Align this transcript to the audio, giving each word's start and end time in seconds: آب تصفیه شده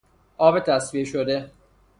آب 0.37 0.59
تصفیه 0.59 1.03
شده 1.03 1.51